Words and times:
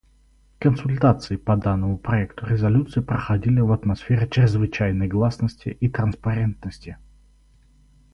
Консультации 0.57 1.35
по 1.35 1.55
данному 1.55 1.95
проекту 1.99 2.47
резолюции 2.47 3.01
проходили 3.01 3.59
в 3.59 3.71
атмосфере 3.71 4.27
чрезвычайной 4.27 5.07
гласности 5.07 5.77
и 5.79 5.89
транспарентности. 5.89 6.97